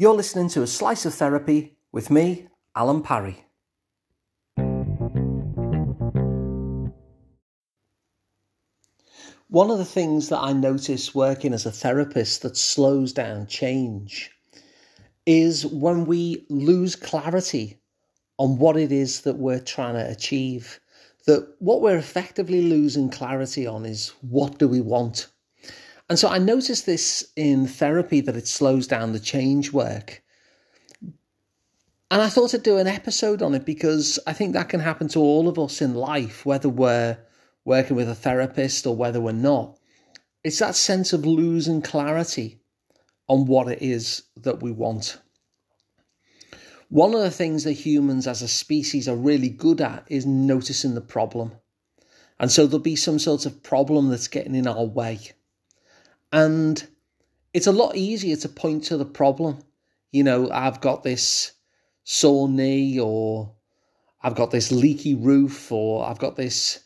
You're 0.00 0.14
listening 0.14 0.48
to 0.48 0.62
A 0.62 0.66
Slice 0.66 1.04
of 1.04 1.12
Therapy 1.12 1.76
with 1.92 2.08
me, 2.10 2.48
Alan 2.74 3.02
Parry. 3.02 3.44
One 9.48 9.70
of 9.70 9.76
the 9.76 9.84
things 9.84 10.30
that 10.30 10.38
I 10.38 10.54
notice 10.54 11.14
working 11.14 11.52
as 11.52 11.66
a 11.66 11.70
therapist 11.70 12.40
that 12.40 12.56
slows 12.56 13.12
down 13.12 13.46
change 13.46 14.30
is 15.26 15.66
when 15.66 16.06
we 16.06 16.46
lose 16.48 16.96
clarity 16.96 17.78
on 18.38 18.56
what 18.56 18.78
it 18.78 18.92
is 18.92 19.20
that 19.20 19.36
we're 19.36 19.60
trying 19.60 19.96
to 19.96 20.10
achieve. 20.10 20.80
That 21.26 21.46
what 21.58 21.82
we're 21.82 21.98
effectively 21.98 22.62
losing 22.62 23.10
clarity 23.10 23.66
on 23.66 23.84
is 23.84 24.14
what 24.22 24.58
do 24.58 24.66
we 24.66 24.80
want? 24.80 25.26
And 26.10 26.18
so 26.18 26.28
I 26.28 26.38
noticed 26.38 26.86
this 26.86 27.24
in 27.36 27.68
therapy 27.68 28.20
that 28.20 28.34
it 28.34 28.48
slows 28.48 28.88
down 28.88 29.12
the 29.12 29.20
change 29.20 29.72
work. 29.72 30.24
And 32.10 32.20
I 32.20 32.28
thought 32.28 32.52
I'd 32.52 32.64
do 32.64 32.78
an 32.78 32.88
episode 32.88 33.42
on 33.42 33.54
it 33.54 33.64
because 33.64 34.18
I 34.26 34.32
think 34.32 34.52
that 34.52 34.68
can 34.68 34.80
happen 34.80 35.06
to 35.10 35.20
all 35.20 35.48
of 35.48 35.56
us 35.56 35.80
in 35.80 35.94
life, 35.94 36.44
whether 36.44 36.68
we're 36.68 37.16
working 37.64 37.94
with 37.94 38.08
a 38.08 38.16
therapist 38.16 38.88
or 38.88 38.96
whether 38.96 39.20
we're 39.20 39.30
not. 39.30 39.78
It's 40.42 40.58
that 40.58 40.74
sense 40.74 41.12
of 41.12 41.24
losing 41.24 41.80
clarity 41.80 42.58
on 43.28 43.46
what 43.46 43.68
it 43.68 43.80
is 43.80 44.24
that 44.36 44.60
we 44.60 44.72
want. 44.72 45.16
One 46.88 47.14
of 47.14 47.20
the 47.20 47.30
things 47.30 47.62
that 47.62 47.74
humans 47.74 48.26
as 48.26 48.42
a 48.42 48.48
species 48.48 49.08
are 49.08 49.14
really 49.14 49.48
good 49.48 49.80
at 49.80 50.06
is 50.08 50.26
noticing 50.26 50.96
the 50.96 51.00
problem. 51.00 51.52
And 52.40 52.50
so 52.50 52.66
there'll 52.66 52.80
be 52.80 52.96
some 52.96 53.20
sort 53.20 53.46
of 53.46 53.62
problem 53.62 54.08
that's 54.08 54.26
getting 54.26 54.56
in 54.56 54.66
our 54.66 54.84
way. 54.84 55.20
And 56.32 56.86
it's 57.52 57.66
a 57.66 57.72
lot 57.72 57.96
easier 57.96 58.36
to 58.36 58.48
point 58.48 58.84
to 58.84 58.96
the 58.96 59.04
problem. 59.04 59.58
You 60.12 60.24
know, 60.24 60.50
I've 60.50 60.80
got 60.80 61.02
this 61.02 61.52
sore 62.04 62.48
knee 62.48 62.98
or 62.98 63.52
I've 64.22 64.34
got 64.34 64.50
this 64.50 64.70
leaky 64.70 65.14
roof 65.14 65.70
or 65.72 66.04
I've 66.06 66.18
got 66.18 66.36
this 66.36 66.80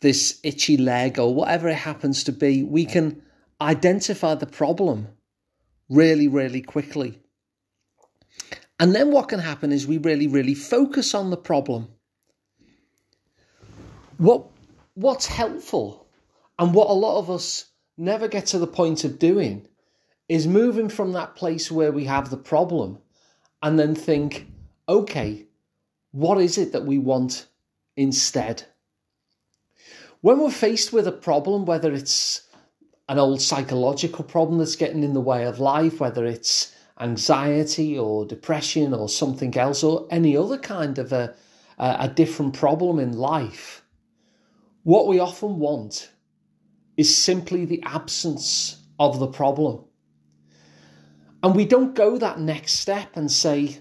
this 0.00 0.40
itchy 0.42 0.76
leg 0.76 1.18
or 1.18 1.32
whatever 1.32 1.68
it 1.68 1.76
happens 1.76 2.24
to 2.24 2.32
be, 2.32 2.62
we 2.62 2.84
can 2.84 3.22
identify 3.60 4.34
the 4.34 4.46
problem 4.46 5.06
really, 5.88 6.26
really 6.26 6.60
quickly. 6.60 7.20
And 8.80 8.94
then 8.94 9.12
what 9.12 9.28
can 9.28 9.38
happen 9.38 9.70
is 9.70 9.86
we 9.86 9.98
really, 9.98 10.26
really 10.26 10.54
focus 10.54 11.14
on 11.14 11.30
the 11.30 11.36
problem. 11.36 11.88
What 14.18 14.46
what's 14.94 15.26
helpful 15.26 16.08
and 16.58 16.74
what 16.74 16.90
a 16.90 16.92
lot 16.92 17.18
of 17.18 17.30
us 17.30 17.71
never 18.02 18.26
get 18.26 18.46
to 18.46 18.58
the 18.58 18.66
point 18.66 19.04
of 19.04 19.18
doing 19.18 19.66
is 20.28 20.46
moving 20.46 20.88
from 20.88 21.12
that 21.12 21.36
place 21.36 21.70
where 21.70 21.92
we 21.92 22.04
have 22.04 22.30
the 22.30 22.36
problem 22.36 22.98
and 23.62 23.78
then 23.78 23.94
think, 23.94 24.48
okay, 24.88 25.46
what 26.10 26.40
is 26.40 26.58
it 26.58 26.72
that 26.72 26.84
we 26.84 26.98
want 26.98 27.46
instead? 27.96 28.64
When 30.20 30.38
we're 30.38 30.50
faced 30.50 30.92
with 30.92 31.06
a 31.06 31.12
problem, 31.12 31.64
whether 31.64 31.92
it's 31.92 32.48
an 33.08 33.18
old 33.18 33.40
psychological 33.40 34.24
problem 34.24 34.58
that's 34.58 34.76
getting 34.76 35.02
in 35.02 35.14
the 35.14 35.20
way 35.20 35.44
of 35.44 35.58
life, 35.58 36.00
whether 36.00 36.24
it's 36.26 36.74
anxiety 37.00 37.98
or 37.98 38.24
depression 38.24 38.94
or 38.94 39.08
something 39.08 39.56
else, 39.56 39.82
or 39.82 40.06
any 40.10 40.36
other 40.36 40.58
kind 40.58 40.98
of 40.98 41.12
a, 41.12 41.34
a 41.78 42.08
different 42.08 42.54
problem 42.54 42.98
in 42.98 43.12
life, 43.12 43.82
what 44.82 45.08
we 45.08 45.18
often 45.18 45.58
want 45.58 46.11
is 47.02 47.16
simply 47.16 47.64
the 47.64 47.82
absence 47.82 48.76
of 49.00 49.18
the 49.18 49.26
problem. 49.26 49.84
And 51.42 51.56
we 51.56 51.64
don't 51.64 51.96
go 51.96 52.16
that 52.16 52.38
next 52.38 52.74
step 52.74 53.16
and 53.16 53.28
say, 53.28 53.78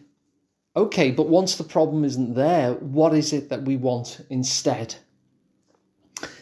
okay, 0.75 1.11
but 1.11 1.27
once 1.30 1.55
the 1.55 1.64
problem 1.64 2.03
isn't 2.03 2.33
there, 2.33 2.73
what 2.73 3.14
is 3.14 3.31
it 3.31 3.49
that 3.49 3.61
we 3.61 3.77
want 3.77 4.25
instead? 4.31 4.95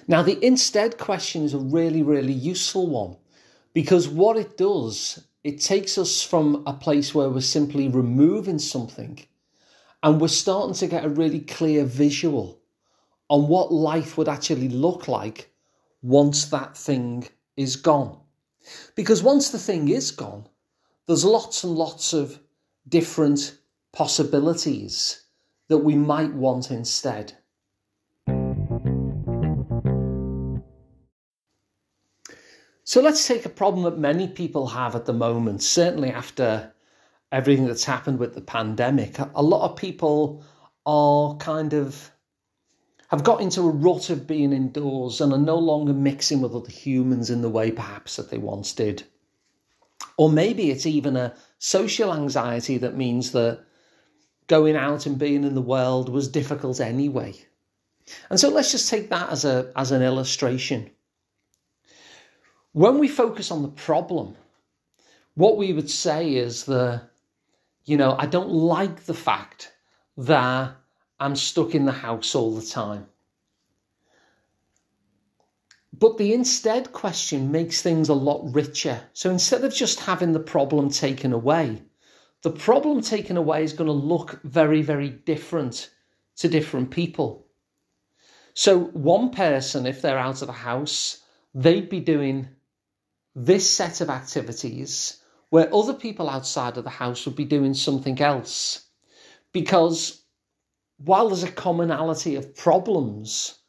Now, 0.08 0.24
the 0.24 0.40
instead 0.44 0.98
question 0.98 1.44
is 1.44 1.54
a 1.54 1.58
really, 1.58 2.02
really 2.02 2.40
useful 2.54 2.88
one 2.88 3.18
because 3.74 4.08
what 4.08 4.38
it 4.38 4.56
does, 4.56 5.28
it 5.44 5.60
takes 5.60 5.98
us 5.98 6.24
from 6.24 6.64
a 6.66 6.72
place 6.72 7.14
where 7.14 7.30
we're 7.30 7.42
simply 7.42 7.90
removing 7.90 8.60
something 8.60 9.20
and 10.02 10.22
we're 10.22 10.30
starting 10.30 10.76
to 10.76 10.88
get 10.88 11.04
a 11.04 11.10
really 11.10 11.42
clear 11.42 11.84
visual 11.84 12.62
on 13.28 13.50
what 13.50 13.74
life 13.74 14.18
would 14.18 14.30
actually 14.30 14.70
look 14.70 15.10
like 15.10 15.49
once 16.02 16.46
that 16.46 16.78
thing 16.78 17.28
is 17.58 17.76
gone. 17.76 18.20
Because 18.96 19.24
once 19.24 19.50
the 19.50 19.60
thing 19.60 19.90
is 19.90 20.12
gone, 20.12 20.48
there's 21.08 21.26
lots 21.26 21.64
and 21.64 21.76
lots 21.76 22.14
of 22.14 22.40
different 22.88 23.58
possibilities 23.92 25.24
that 25.68 25.80
we 25.80 25.96
might 25.96 26.34
want 26.34 26.72
instead. 26.72 27.34
So 32.84 33.02
let's 33.02 33.28
take 33.28 33.46
a 33.46 33.50
problem 33.50 33.84
that 33.84 34.00
many 34.00 34.28
people 34.28 34.68
have 34.68 34.96
at 34.96 35.06
the 35.06 35.14
moment, 35.14 35.62
certainly 35.62 36.10
after 36.10 36.74
everything 37.32 37.68
that's 37.68 37.84
happened 37.84 38.18
with 38.18 38.34
the 38.34 38.42
pandemic. 38.42 39.18
A 39.20 39.44
lot 39.44 39.70
of 39.70 39.78
people 39.78 40.44
are 40.88 41.36
kind 41.38 41.74
of 41.74 42.12
have 43.10 43.24
got 43.24 43.42
into 43.42 43.62
a 43.62 43.70
rut 43.70 44.10
of 44.10 44.28
being 44.28 44.54
indoors 44.54 45.20
and 45.20 45.34
are 45.34 45.40
no 45.40 45.58
longer 45.58 45.94
mixing 45.94 46.42
with 46.42 46.56
other 46.56 46.72
humans 46.72 47.30
in 47.30 47.42
the 47.42 47.50
way 47.50 47.72
perhaps 47.72 48.16
that 48.16 48.30
they 48.30 48.38
once 48.38 48.74
did. 48.74 49.04
Or 50.16 50.30
maybe 50.30 50.70
it's 50.70 50.86
even 50.86 51.18
a 51.18 51.36
social 51.58 52.14
anxiety 52.14 52.78
that 52.78 52.96
means 52.96 53.32
that 53.32 53.64
going 54.48 54.76
out 54.76 55.06
and 55.06 55.18
being 55.18 55.44
in 55.44 55.56
the 55.56 55.62
world 55.62 56.10
was 56.10 56.28
difficult 56.28 56.80
anyway. 56.80 57.34
And 58.30 58.40
so 58.40 58.50
let's 58.50 58.72
just 58.72 58.90
take 58.90 59.10
that 59.10 59.30
as 59.30 59.46
a 59.46 59.72
as 59.76 59.92
an 59.92 60.02
illustration. 60.02 60.90
When 62.74 63.00
we 63.00 63.08
focus 63.08 63.52
on 63.52 63.62
the 63.62 63.70
problem, 63.70 64.36
what 65.36 65.58
we 65.58 65.74
would 65.74 65.90
say 65.90 66.36
is 66.36 66.66
the 66.66 67.02
you 67.86 67.98
know, 67.98 68.16
I 68.20 68.28
don't 68.28 68.52
like 68.52 69.06
the 69.06 69.14
fact 69.16 69.72
that 70.18 70.76
I'm 71.20 71.36
stuck 71.36 71.76
in 71.76 71.86
the 71.86 71.92
house 71.92 72.34
all 72.36 72.56
the 72.56 72.66
time. 72.66 73.08
But 75.92 76.18
the 76.18 76.34
instead 76.34 76.94
question 76.94 77.52
makes 77.52 77.82
things 77.82 78.08
a 78.08 78.14
lot 78.14 78.54
richer. 78.54 79.02
So 79.14 79.30
instead 79.30 79.66
of 79.66 79.74
just 79.74 80.00
having 80.00 80.32
the 80.32 80.40
problem 80.40 80.90
taken 80.90 81.34
away, 81.34 81.82
the 82.42 82.52
problem 82.52 83.02
taken 83.02 83.36
away 83.36 83.64
is 83.64 83.74
going 83.74 83.88
to 83.90 83.94
look 83.94 84.40
very, 84.44 84.82
very 84.82 85.10
different 85.10 85.90
to 86.38 86.48
different 86.48 86.92
people. 86.92 87.46
So, 88.54 88.80
one 88.80 89.32
person, 89.32 89.86
if 89.86 90.02
they're 90.02 90.18
out 90.18 90.42
of 90.42 90.48
the 90.48 90.54
house, 90.54 91.22
they'd 91.54 91.90
be 91.90 92.00
doing 92.00 92.48
this 93.36 93.70
set 93.70 94.02
of 94.02 94.10
activities 94.10 95.22
where 95.50 95.74
other 95.74 95.94
people 95.94 96.30
outside 96.30 96.78
of 96.78 96.84
the 96.84 96.90
house 96.90 97.26
would 97.26 97.36
be 97.36 97.46
doing 97.46 97.74
something 97.74 98.22
else. 98.22 98.86
Because 99.52 100.19
while 101.04 101.30
there's 101.30 101.44
a 101.44 101.52
commonality 101.52 102.36
of 102.36 102.56
problems, 102.56 103.60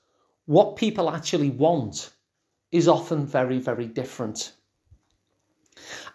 what 0.46 0.76
people 0.76 1.08
actually 1.08 1.50
want 1.50 2.12
is 2.72 2.88
often 2.88 3.26
very, 3.26 3.58
very 3.58 3.86
different. 3.86 4.52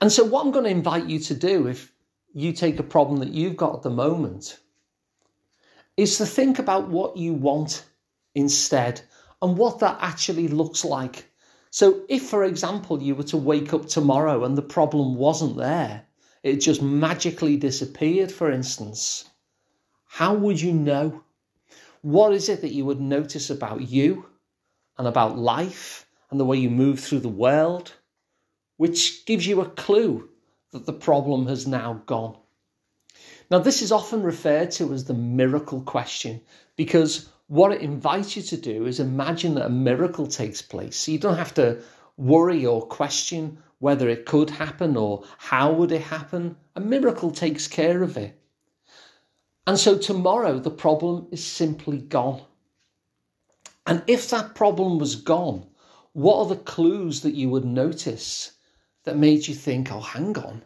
And 0.01 0.11
so, 0.11 0.23
what 0.25 0.45
I'm 0.45 0.51
going 0.51 0.65
to 0.65 0.71
invite 0.71 1.05
you 1.05 1.19
to 1.19 1.33
do, 1.33 1.67
if 1.67 1.91
you 2.33 2.51
take 2.51 2.79
a 2.79 2.83
problem 2.83 3.19
that 3.19 3.29
you've 3.29 3.55
got 3.55 3.75
at 3.75 3.81
the 3.81 3.89
moment, 3.89 4.59
is 5.95 6.17
to 6.17 6.25
think 6.25 6.59
about 6.59 6.89
what 6.89 7.15
you 7.15 7.33
want 7.33 7.85
instead 8.35 9.01
and 9.41 9.57
what 9.57 9.79
that 9.79 9.97
actually 10.01 10.49
looks 10.49 10.83
like. 10.83 11.31
So, 11.71 12.03
if, 12.09 12.23
for 12.23 12.43
example, 12.43 13.01
you 13.01 13.15
were 13.15 13.23
to 13.23 13.37
wake 13.37 13.73
up 13.73 13.87
tomorrow 13.87 14.43
and 14.43 14.57
the 14.57 14.61
problem 14.61 15.15
wasn't 15.15 15.57
there, 15.57 16.03
it 16.43 16.57
just 16.57 16.81
magically 16.81 17.55
disappeared, 17.57 18.31
for 18.31 18.51
instance, 18.51 19.29
how 20.05 20.33
would 20.33 20.61
you 20.61 20.71
know? 20.71 21.23
What 22.01 22.33
is 22.33 22.49
it 22.49 22.61
that 22.61 22.73
you 22.73 22.85
would 22.85 23.01
notice 23.01 23.49
about 23.49 23.81
you 23.81 24.27
and 24.97 25.07
about 25.07 25.37
life 25.37 26.05
and 26.29 26.39
the 26.39 26.45
way 26.45 26.57
you 26.57 26.69
move 26.69 26.99
through 26.99 27.19
the 27.19 27.29
world, 27.29 27.93
which 28.77 29.25
gives 29.25 29.45
you 29.45 29.61
a 29.61 29.69
clue 29.69 30.29
that 30.71 30.85
the 30.85 30.93
problem 30.93 31.47
has 31.47 31.67
now 31.67 32.01
gone? 32.05 32.37
Now, 33.49 33.59
this 33.59 33.81
is 33.81 33.91
often 33.91 34.23
referred 34.23 34.71
to 34.71 34.93
as 34.93 35.05
the 35.05 35.13
miracle 35.13 35.81
question 35.81 36.41
because 36.75 37.29
what 37.47 37.71
it 37.71 37.81
invites 37.81 38.35
you 38.35 38.41
to 38.43 38.57
do 38.57 38.85
is 38.85 38.99
imagine 38.99 39.55
that 39.55 39.67
a 39.67 39.69
miracle 39.69 40.27
takes 40.27 40.61
place. 40.61 40.97
So 40.97 41.11
you 41.11 41.19
don't 41.19 41.37
have 41.37 41.53
to 41.55 41.81
worry 42.17 42.65
or 42.65 42.87
question 42.87 43.59
whether 43.79 44.09
it 44.09 44.25
could 44.25 44.49
happen 44.49 44.97
or 44.97 45.23
how 45.37 45.73
would 45.73 45.91
it 45.91 46.01
happen. 46.01 46.55
A 46.75 46.79
miracle 46.79 47.31
takes 47.31 47.67
care 47.67 48.01
of 48.01 48.17
it. 48.17 48.39
And 49.67 49.79
so 49.79 49.97
tomorrow, 49.97 50.59
the 50.59 50.71
problem 50.71 51.27
is 51.31 51.43
simply 51.43 51.97
gone. 51.99 52.41
And 53.87 54.03
if 54.07 54.29
that 54.29 54.55
problem 54.55 54.99
was 54.99 55.15
gone, 55.15 55.67
what 56.13 56.37
are 56.37 56.45
the 56.47 56.55
clues 56.55 57.21
that 57.21 57.35
you 57.35 57.49
would 57.49 57.65
notice 57.65 58.51
that 59.03 59.17
made 59.17 59.47
you 59.47 59.55
think, 59.55 59.91
oh, 59.91 59.99
hang 59.99 60.37
on, 60.37 60.63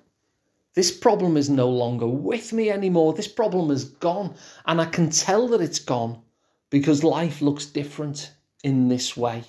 This 0.75 0.91
problem 0.97 1.35
is 1.35 1.49
no 1.49 1.69
longer 1.69 2.07
with 2.07 2.53
me 2.53 2.69
anymore. 2.69 3.13
This 3.13 3.27
problem 3.27 3.71
is 3.71 3.83
gone. 3.83 4.35
And 4.65 4.79
I 4.79 4.85
can 4.85 5.09
tell 5.09 5.47
that 5.49 5.61
it's 5.61 5.79
gone 5.79 6.21
because 6.69 7.03
life 7.03 7.41
looks 7.41 7.65
different 7.65 8.31
in 8.63 8.87
this 8.87 9.17
way. 9.17 9.43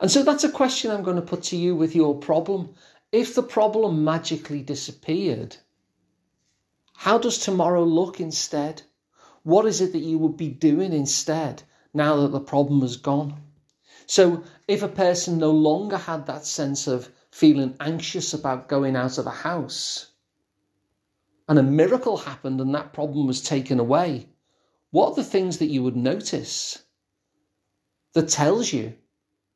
And 0.00 0.10
so 0.10 0.22
that's 0.22 0.44
a 0.44 0.50
question 0.50 0.90
I'm 0.90 1.02
going 1.02 1.16
to 1.16 1.22
put 1.22 1.42
to 1.44 1.56
you 1.56 1.76
with 1.76 1.94
your 1.94 2.14
problem. 2.18 2.74
If 3.12 3.34
the 3.34 3.42
problem 3.42 4.04
magically 4.04 4.62
disappeared, 4.62 5.56
how 6.96 7.18
does 7.18 7.38
tomorrow 7.38 7.84
look 7.84 8.20
instead? 8.20 8.82
What 9.42 9.66
is 9.66 9.80
it 9.80 9.92
that 9.92 9.98
you 9.98 10.18
would 10.18 10.36
be 10.36 10.48
doing 10.48 10.92
instead 10.92 11.62
now 11.92 12.16
that 12.16 12.32
the 12.32 12.40
problem 12.40 12.82
is 12.82 12.96
gone? 12.96 13.42
So, 14.06 14.42
if 14.66 14.82
a 14.82 14.88
person 14.88 15.38
no 15.38 15.50
longer 15.50 15.98
had 15.98 16.26
that 16.26 16.46
sense 16.46 16.86
of 16.86 17.10
feeling 17.30 17.76
anxious 17.80 18.32
about 18.32 18.68
going 18.68 18.96
out 18.96 19.18
of 19.18 19.24
the 19.24 19.30
house, 19.30 20.06
and 21.48 21.58
a 21.58 21.62
miracle 21.62 22.16
happened 22.16 22.60
and 22.60 22.74
that 22.74 22.92
problem 22.92 23.26
was 23.26 23.42
taken 23.42 23.78
away, 23.78 24.28
what 24.90 25.10
are 25.10 25.14
the 25.16 25.24
things 25.24 25.58
that 25.58 25.66
you 25.66 25.82
would 25.82 25.96
notice 25.96 26.82
that 28.14 28.30
tells 28.30 28.72
you 28.72 28.94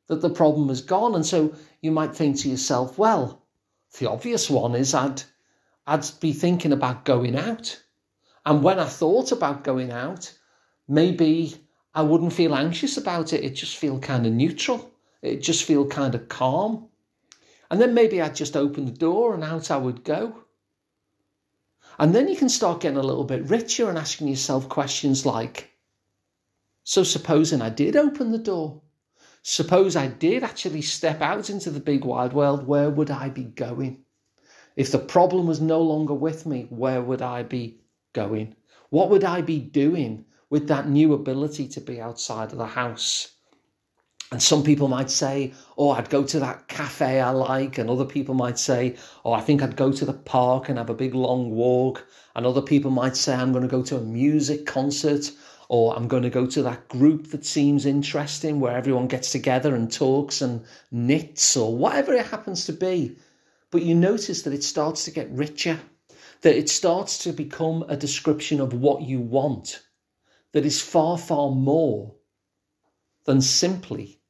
that 0.09 0.21
the 0.21 0.31
problem 0.31 0.69
is 0.69 0.83
gone? 0.83 1.15
And 1.15 1.25
so 1.25 1.55
you 1.81 1.91
might 1.91 2.15
think 2.15 2.39
to 2.41 2.51
yourself, 2.51 2.99
well, 2.99 3.43
the 3.99 4.11
obvious 4.11 4.51
one 4.51 4.75
is 4.75 4.95
I'd 4.95 5.23
I'd 5.91 6.09
be 6.21 6.33
thinking 6.33 6.73
about 6.73 7.05
going 7.05 7.35
out. 7.35 7.83
And 8.47 8.63
when 8.63 8.79
I 8.79 8.85
thought 8.85 9.33
about 9.33 9.65
going 9.65 9.91
out, 9.91 10.33
maybe 10.87 11.57
I 11.93 12.03
wouldn't 12.03 12.33
feel 12.33 12.55
anxious 12.55 12.97
about 12.97 13.33
it. 13.33 13.43
It'd 13.43 13.57
just 13.57 13.77
feel 13.77 13.99
kind 13.99 14.25
of 14.25 14.33
neutral. 14.33 14.89
It'd 15.21 15.43
just 15.43 15.65
feel 15.65 15.89
kind 15.89 16.15
of 16.15 16.29
calm. 16.29 16.87
And 17.73 17.81
then 17.81 17.93
maybe 17.93 18.23
I'd 18.23 18.37
just 18.37 18.57
open 18.57 18.85
the 18.85 18.93
door 18.93 19.35
and 19.35 19.43
out 19.43 19.73
I 19.73 19.79
would 19.79 20.05
go. 20.05 20.45
And 21.99 22.15
then 22.15 22.29
you 22.29 22.37
can 22.37 22.49
start 22.49 22.83
getting 22.83 22.97
a 22.97 23.03
little 23.03 23.25
bit 23.25 23.51
richer 23.51 23.89
and 23.89 23.99
asking 23.99 24.29
yourself 24.29 24.69
questions 24.69 25.27
like 25.27 25.73
So, 26.85 27.03
supposing 27.03 27.61
I 27.61 27.69
did 27.69 27.97
open 27.97 28.31
the 28.31 28.39
door, 28.39 28.83
suppose 29.43 29.97
I 29.97 30.07
did 30.07 30.45
actually 30.45 30.83
step 30.83 31.21
out 31.21 31.51
into 31.51 31.69
the 31.73 31.81
big 31.81 32.05
wide 32.05 32.33
world, 32.33 32.65
where 32.65 32.91
would 32.91 33.11
I 33.11 33.29
be 33.29 33.43
going? 33.43 34.05
If 34.81 34.93
the 34.93 34.99
problem 34.99 35.47
was 35.47 35.61
no 35.61 35.82
longer 35.82 36.15
with 36.15 36.47
me, 36.47 36.67
where 36.71 37.03
would 37.03 37.21
I 37.21 37.43
be 37.43 37.82
going? 38.15 38.56
What 38.88 39.11
would 39.11 39.25
I 39.25 39.43
be 39.43 39.59
doing 39.59 40.25
with 40.49 40.69
that 40.69 40.88
new 40.88 41.12
ability 41.12 41.69
to 41.69 41.82
be 41.82 42.00
outside 42.00 42.50
of 42.50 42.56
the 42.56 42.65
house? 42.65 43.32
And 44.32 44.43
some 44.43 44.62
people 44.62 44.88
might 44.88 45.11
say, 45.11 45.53
oh, 45.77 45.91
I'd 45.91 46.09
go 46.09 46.25
to 46.25 46.41
that 46.41 46.69
cafe 46.69 47.21
I 47.21 47.29
like. 47.29 47.77
And 47.77 47.91
other 47.91 48.06
people 48.06 48.35
might 48.35 48.59
say, 48.59 48.97
oh, 49.23 49.35
I 49.35 49.43
think 49.43 49.62
I'd 49.62 49.77
go 49.77 49.93
to 49.93 50.06
the 50.06 50.15
park 50.15 50.71
and 50.71 50.79
have 50.79 50.88
a 50.88 50.94
big 50.94 51.15
long 51.15 51.50
walk. 51.50 52.06
And 52.35 52.47
other 52.47 52.62
people 52.62 52.91
might 52.91 53.19
say, 53.19 53.35
I'm 53.35 53.53
going 53.53 53.69
to 53.69 53.77
go 53.77 53.82
to 53.82 53.99
a 53.99 54.00
music 54.00 54.65
concert 54.65 55.31
or 55.69 55.94
I'm 55.94 56.09
going 56.09 56.23
to 56.23 56.31
go 56.31 56.47
to 56.47 56.62
that 56.62 56.88
group 56.88 57.32
that 57.32 57.44
seems 57.44 57.85
interesting 57.85 58.61
where 58.61 58.79
everyone 58.79 59.09
gets 59.09 59.31
together 59.31 59.75
and 59.75 59.93
talks 59.93 60.41
and 60.41 60.65
knits 60.91 61.55
or 61.55 61.77
whatever 61.77 62.15
it 62.15 62.25
happens 62.25 62.65
to 62.65 62.73
be. 62.73 63.19
But 63.70 63.82
you 63.82 63.94
notice 63.94 64.43
that 64.43 64.52
it 64.52 64.64
starts 64.64 65.05
to 65.05 65.11
get 65.11 65.31
richer, 65.31 65.78
that 66.43 66.56
it 66.56 66.69
starts 66.69 67.19
to 67.19 67.32
become 67.32 67.84
a 67.88 67.96
description 67.96 68.61
of 68.61 68.72
what 68.72 69.02
you 69.02 69.20
want 69.20 69.82
that 70.52 70.67
is 70.67 70.82
far, 70.82 71.17
far 71.17 71.50
more 71.50 72.14
than 73.25 73.40
simply 73.40 74.20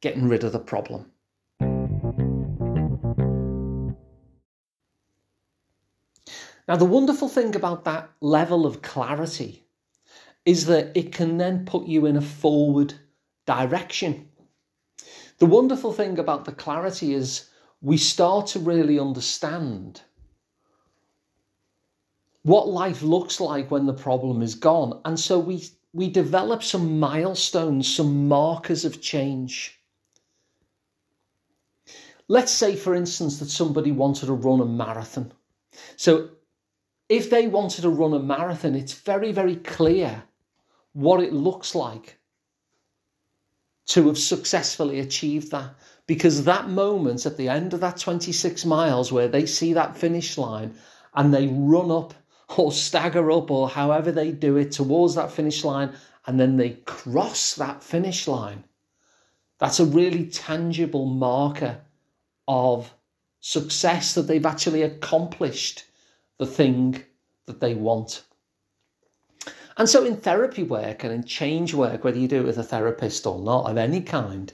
getting 0.00 0.28
rid 0.28 0.44
of 0.44 0.52
the 0.52 0.58
problem. 0.58 1.10
Now, 6.66 6.76
the 6.76 6.84
wonderful 6.84 7.28
thing 7.28 7.54
about 7.56 7.84
that 7.84 8.10
level 8.20 8.66
of 8.66 8.82
clarity 8.82 9.66
is 10.44 10.66
that 10.66 10.92
it 10.94 11.12
can 11.12 11.36
then 11.38 11.64
put 11.64 11.86
you 11.86 12.06
in 12.06 12.16
a 12.16 12.22
forward 12.22 12.94
direction. 13.46 14.28
The 15.38 15.46
wonderful 15.46 15.92
thing 15.92 16.18
about 16.18 16.44
the 16.44 16.52
clarity 16.52 17.14
is 17.14 17.48
we 17.84 17.98
start 17.98 18.46
to 18.46 18.58
really 18.58 18.98
understand 18.98 20.00
what 22.42 22.66
life 22.66 23.02
looks 23.02 23.40
like 23.40 23.70
when 23.70 23.84
the 23.84 23.92
problem 23.92 24.40
is 24.40 24.54
gone. 24.54 25.02
And 25.04 25.20
so 25.20 25.38
we, 25.38 25.64
we 25.92 26.08
develop 26.08 26.62
some 26.62 26.98
milestones, 26.98 27.94
some 27.94 28.26
markers 28.26 28.86
of 28.86 29.02
change. 29.02 29.78
Let's 32.26 32.52
say, 32.52 32.74
for 32.74 32.94
instance, 32.94 33.38
that 33.40 33.50
somebody 33.50 33.92
wanted 33.92 34.26
to 34.26 34.32
run 34.32 34.60
a 34.60 34.64
marathon. 34.64 35.32
So, 35.96 36.30
if 37.10 37.28
they 37.28 37.48
wanted 37.48 37.82
to 37.82 37.90
run 37.90 38.14
a 38.14 38.18
marathon, 38.18 38.74
it's 38.74 38.94
very, 38.94 39.30
very 39.30 39.56
clear 39.56 40.22
what 40.94 41.22
it 41.22 41.34
looks 41.34 41.74
like 41.74 42.18
to 43.86 44.06
have 44.08 44.18
successfully 44.18 45.00
achieved 45.00 45.50
that. 45.50 45.74
Because 46.06 46.44
that 46.44 46.68
moment 46.68 47.26
at 47.26 47.36
the 47.36 47.48
end 47.48 47.72
of 47.72 47.80
that 47.80 47.98
26 47.98 48.64
miles 48.64 49.10
where 49.10 49.28
they 49.28 49.46
see 49.46 49.72
that 49.72 49.96
finish 49.96 50.36
line 50.36 50.74
and 51.14 51.32
they 51.32 51.46
run 51.46 51.90
up 51.90 52.14
or 52.56 52.72
stagger 52.72 53.30
up 53.30 53.50
or 53.50 53.68
however 53.68 54.12
they 54.12 54.30
do 54.30 54.56
it 54.56 54.72
towards 54.72 55.14
that 55.14 55.30
finish 55.30 55.64
line 55.64 55.92
and 56.26 56.38
then 56.38 56.56
they 56.56 56.70
cross 56.70 57.54
that 57.54 57.82
finish 57.82 58.26
line, 58.26 58.64
that's 59.58 59.80
a 59.80 59.84
really 59.84 60.26
tangible 60.26 61.06
marker 61.06 61.80
of 62.48 62.92
success 63.40 64.14
that 64.14 64.22
they've 64.22 64.46
actually 64.46 64.82
accomplished 64.82 65.84
the 66.38 66.46
thing 66.46 67.02
that 67.46 67.60
they 67.60 67.74
want. 67.74 68.24
And 69.76 69.88
so, 69.88 70.04
in 70.04 70.16
therapy 70.16 70.62
work 70.62 71.02
and 71.02 71.12
in 71.12 71.24
change 71.24 71.74
work, 71.74 72.04
whether 72.04 72.18
you 72.18 72.28
do 72.28 72.40
it 72.40 72.46
with 72.46 72.58
a 72.58 72.62
therapist 72.62 73.26
or 73.26 73.40
not 73.40 73.68
of 73.68 73.76
any 73.76 74.00
kind, 74.00 74.52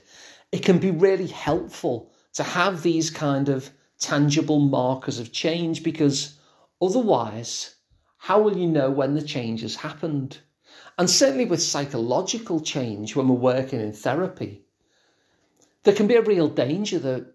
it 0.51 0.63
can 0.63 0.79
be 0.79 0.91
really 0.91 1.27
helpful 1.27 2.11
to 2.33 2.43
have 2.43 2.81
these 2.81 3.09
kind 3.09 3.47
of 3.49 3.69
tangible 3.99 4.59
markers 4.59 5.19
of 5.19 5.31
change 5.31 5.83
because 5.83 6.39
otherwise, 6.81 7.75
how 8.17 8.41
will 8.41 8.57
you 8.57 8.67
know 8.67 8.89
when 8.89 9.13
the 9.13 9.21
change 9.21 9.61
has 9.61 9.75
happened? 9.75 10.39
And 10.97 11.09
certainly 11.09 11.45
with 11.45 11.61
psychological 11.61 12.59
change, 12.59 13.15
when 13.15 13.27
we're 13.27 13.35
working 13.35 13.79
in 13.79 13.93
therapy, 13.93 14.65
there 15.83 15.95
can 15.95 16.07
be 16.07 16.15
a 16.15 16.21
real 16.21 16.47
danger 16.47 16.99
that 16.99 17.33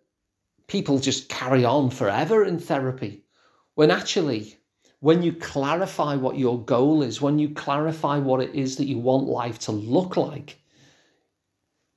people 0.67 0.99
just 0.99 1.29
carry 1.29 1.65
on 1.65 1.91
forever 1.91 2.45
in 2.45 2.59
therapy 2.59 3.25
when 3.75 3.91
actually 3.91 4.59
when 5.07 5.23
you 5.23 5.33
clarify 5.33 6.17
what 6.17 6.37
your 6.37 6.59
goal 6.65 7.03
is 7.03 7.23
when 7.23 7.39
you 7.39 7.49
clarify 7.51 8.19
what 8.19 8.41
it 8.41 8.55
is 8.55 8.77
that 8.77 8.87
you 8.87 8.99
want 8.99 9.27
life 9.27 9.59
to 9.59 9.73
look 9.73 10.17
like 10.17 10.59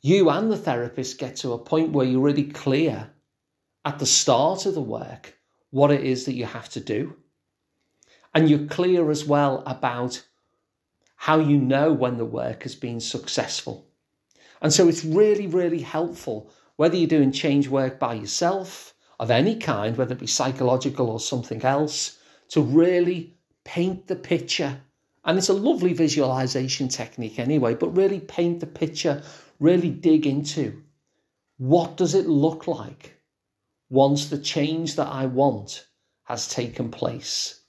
you 0.01 0.29
and 0.29 0.51
the 0.51 0.57
therapist 0.57 1.17
get 1.17 1.35
to 1.35 1.53
a 1.53 1.57
point 1.57 1.91
where 1.91 2.05
you're 2.05 2.21
really 2.21 2.45
clear 2.45 3.09
at 3.83 3.99
the 3.99 4.05
start 4.05 4.65
of 4.65 4.75
the 4.75 4.81
work 4.81 5.37
what 5.71 5.91
it 5.91 6.03
is 6.03 6.25
that 6.25 6.35
you 6.35 6.45
have 6.45 6.69
to 6.69 6.79
do. 6.79 7.15
And 8.33 8.49
you're 8.49 8.67
clear 8.67 9.09
as 9.11 9.25
well 9.25 9.63
about 9.65 10.23
how 11.15 11.39
you 11.39 11.57
know 11.57 11.91
when 11.91 12.17
the 12.17 12.25
work 12.25 12.63
has 12.63 12.75
been 12.75 12.99
successful. 12.99 13.87
And 14.61 14.71
so 14.71 14.87
it's 14.87 15.03
really 15.03 15.47
really 15.47 15.81
helpful 15.81 16.51
whether 16.75 16.95
you're 16.95 17.07
doing 17.07 17.31
change 17.31 17.67
work 17.67 17.99
by 17.99 18.13
yourself 18.13 18.93
of 19.19 19.31
any 19.31 19.57
kind, 19.57 19.97
whether 19.97 20.13
it 20.13 20.19
be 20.19 20.27
psychological 20.27 21.09
or 21.09 21.19
something 21.19 21.61
else, 21.63 22.18
to 22.49 22.61
really 22.61 23.35
paint 23.63 24.07
the 24.07 24.15
picture. 24.15 24.81
And 25.23 25.37
it's 25.37 25.49
a 25.49 25.53
lovely 25.53 25.93
visualization 25.93 26.87
technique 26.87 27.39
anyway, 27.39 27.75
but 27.75 27.95
really 27.95 28.19
paint 28.19 28.59
the 28.59 28.67
picture, 28.67 29.23
really 29.59 29.89
dig 29.89 30.25
into 30.25 30.83
what 31.57 31.97
does 31.97 32.15
it 32.15 32.25
look 32.25 32.67
like 32.67 33.19
once 33.89 34.29
the 34.29 34.37
change 34.37 34.95
that 34.95 35.07
I 35.07 35.25
want 35.25 35.85
has 36.23 36.47
taken 36.47 36.89
place? 36.89 37.61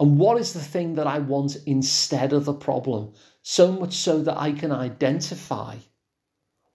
And 0.00 0.18
what 0.18 0.40
is 0.40 0.52
the 0.52 0.60
thing 0.60 0.96
that 0.96 1.06
I 1.06 1.20
want 1.20 1.56
instead 1.64 2.32
of 2.32 2.44
the 2.44 2.54
problem? 2.54 3.12
So 3.42 3.70
much 3.70 3.94
so 3.94 4.20
that 4.22 4.36
I 4.36 4.52
can 4.52 4.72
identify 4.72 5.76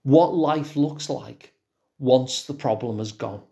what 0.02 0.34
life 0.34 0.76
looks 0.76 1.10
like 1.10 1.52
once 1.98 2.44
the 2.44 2.54
problem 2.54 2.98
has 2.98 3.12
gone. 3.12 3.42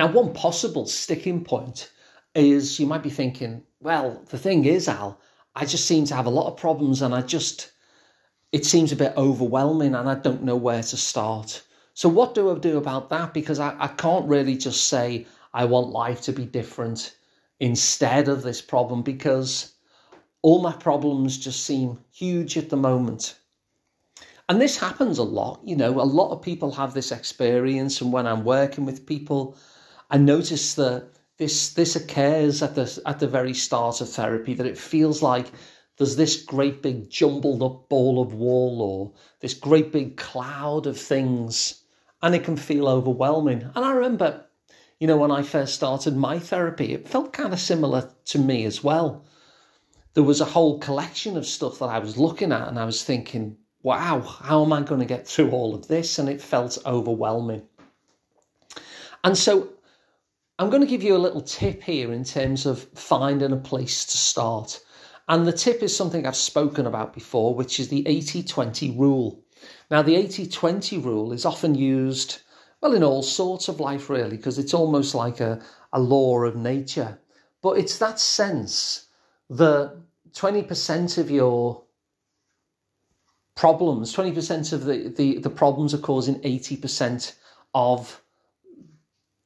Now, 0.00 0.06
one 0.06 0.32
possible 0.32 0.86
sticking 0.86 1.44
point 1.44 1.92
is 2.34 2.80
you 2.80 2.86
might 2.86 3.02
be 3.02 3.10
thinking, 3.10 3.64
well, 3.82 4.22
the 4.30 4.38
thing 4.38 4.64
is, 4.64 4.88
Al, 4.88 5.20
I 5.54 5.66
just 5.66 5.84
seem 5.84 6.06
to 6.06 6.14
have 6.14 6.24
a 6.24 6.30
lot 6.30 6.46
of 6.46 6.56
problems 6.56 7.02
and 7.02 7.14
I 7.14 7.20
just, 7.20 7.72
it 8.50 8.64
seems 8.64 8.92
a 8.92 8.96
bit 8.96 9.12
overwhelming 9.18 9.94
and 9.94 10.08
I 10.08 10.14
don't 10.14 10.42
know 10.42 10.56
where 10.56 10.82
to 10.82 10.96
start. 10.96 11.62
So, 11.92 12.08
what 12.08 12.34
do 12.34 12.50
I 12.50 12.58
do 12.58 12.78
about 12.78 13.10
that? 13.10 13.34
Because 13.34 13.58
I, 13.58 13.76
I 13.78 13.88
can't 13.88 14.26
really 14.26 14.56
just 14.56 14.86
say 14.86 15.26
I 15.52 15.66
want 15.66 15.90
life 15.90 16.22
to 16.22 16.32
be 16.32 16.46
different 16.46 17.14
instead 17.58 18.28
of 18.28 18.40
this 18.40 18.62
problem 18.62 19.02
because 19.02 19.74
all 20.40 20.62
my 20.62 20.72
problems 20.72 21.36
just 21.36 21.66
seem 21.66 21.98
huge 22.10 22.56
at 22.56 22.70
the 22.70 22.78
moment. 22.78 23.38
And 24.48 24.62
this 24.62 24.78
happens 24.78 25.18
a 25.18 25.24
lot. 25.24 25.60
You 25.62 25.76
know, 25.76 26.00
a 26.00 26.08
lot 26.20 26.32
of 26.32 26.40
people 26.40 26.72
have 26.72 26.94
this 26.94 27.12
experience. 27.12 28.00
And 28.00 28.14
when 28.14 28.26
I'm 28.26 28.44
working 28.44 28.86
with 28.86 29.04
people, 29.04 29.58
I 30.10 30.18
notice 30.18 30.74
that 30.74 31.10
this 31.36 31.72
this 31.72 31.94
occurs 31.94 32.62
at 32.62 32.74
the 32.74 33.00
at 33.06 33.20
the 33.20 33.28
very 33.28 33.54
start 33.54 34.00
of 34.00 34.10
therapy 34.10 34.54
that 34.54 34.66
it 34.66 34.76
feels 34.76 35.22
like 35.22 35.46
there's 35.96 36.16
this 36.16 36.42
great 36.42 36.82
big 36.82 37.08
jumbled 37.08 37.62
up 37.62 37.88
ball 37.88 38.20
of 38.20 38.34
wool 38.34 38.82
or 38.82 39.12
this 39.40 39.54
great 39.54 39.92
big 39.92 40.16
cloud 40.16 40.86
of 40.86 40.98
things 40.98 41.84
and 42.22 42.34
it 42.34 42.44
can 42.44 42.56
feel 42.56 42.88
overwhelming. 42.88 43.62
And 43.74 43.84
i 43.84 43.92
remember 43.92 44.44
you 44.98 45.06
know 45.06 45.16
when 45.16 45.30
i 45.30 45.42
first 45.42 45.76
started 45.76 46.16
my 46.16 46.38
therapy 46.38 46.92
it 46.92 47.08
felt 47.08 47.32
kind 47.32 47.52
of 47.52 47.60
similar 47.60 48.10
to 48.26 48.38
me 48.38 48.64
as 48.64 48.82
well. 48.82 49.24
There 50.14 50.24
was 50.24 50.40
a 50.40 50.52
whole 50.56 50.80
collection 50.80 51.36
of 51.36 51.46
stuff 51.46 51.78
that 51.78 51.88
i 51.88 52.00
was 52.00 52.18
looking 52.18 52.50
at 52.50 52.66
and 52.68 52.78
i 52.80 52.84
was 52.84 53.04
thinking 53.04 53.56
wow 53.82 54.20
how 54.20 54.64
am 54.64 54.72
i 54.72 54.82
going 54.82 55.00
to 55.00 55.06
get 55.06 55.28
through 55.28 55.52
all 55.52 55.74
of 55.74 55.86
this? 55.86 56.18
And 56.18 56.28
it 56.28 56.42
felt 56.42 56.76
overwhelming. 56.84 57.62
And 59.22 59.38
so 59.38 59.68
I'm 60.60 60.68
going 60.68 60.82
to 60.82 60.86
give 60.86 61.02
you 61.02 61.16
a 61.16 61.24
little 61.26 61.40
tip 61.40 61.82
here 61.82 62.12
in 62.12 62.22
terms 62.22 62.66
of 62.66 62.82
finding 62.94 63.50
a 63.50 63.56
place 63.56 64.04
to 64.04 64.18
start. 64.18 64.78
And 65.26 65.46
the 65.46 65.54
tip 65.54 65.82
is 65.82 65.96
something 65.96 66.26
I've 66.26 66.36
spoken 66.36 66.86
about 66.86 67.14
before, 67.14 67.54
which 67.54 67.80
is 67.80 67.88
the 67.88 68.06
80 68.06 68.42
20 68.42 68.90
rule. 68.90 69.42
Now, 69.90 70.02
the 70.02 70.16
80 70.16 70.48
20 70.48 70.98
rule 70.98 71.32
is 71.32 71.46
often 71.46 71.74
used, 71.74 72.40
well, 72.82 72.92
in 72.92 73.02
all 73.02 73.22
sorts 73.22 73.68
of 73.68 73.80
life, 73.80 74.10
really, 74.10 74.36
because 74.36 74.58
it's 74.58 74.74
almost 74.74 75.14
like 75.14 75.40
a, 75.40 75.62
a 75.94 75.98
law 75.98 76.42
of 76.42 76.56
nature. 76.56 77.18
But 77.62 77.78
it's 77.78 77.96
that 77.96 78.20
sense 78.20 79.06
that 79.48 79.98
20% 80.32 81.16
of 81.16 81.30
your 81.30 81.84
problems, 83.54 84.14
20% 84.14 84.74
of 84.74 84.84
the, 84.84 85.08
the, 85.08 85.38
the 85.38 85.48
problems 85.48 85.94
are 85.94 85.98
causing 85.98 86.38
80% 86.40 87.34
of 87.72 88.20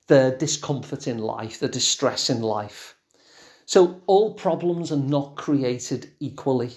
the 0.07 0.37
discomfort 0.39 1.09
in 1.09 1.19
life, 1.19 1.59
the 1.59 1.69
distress 1.69 2.31
in 2.31 2.43
life. 2.43 2.97
So 3.67 4.03
all 4.07 4.35
problems 4.35 4.93
are 4.93 4.97
not 4.97 5.37
created 5.37 6.11
equally. 6.21 6.73